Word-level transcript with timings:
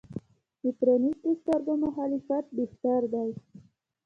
د 0.63 0.65
پرانیستو 0.79 1.29
سترګو 1.41 1.73
مخالفت 1.85 2.45
بهتر 2.57 3.01
دی. 3.13 3.29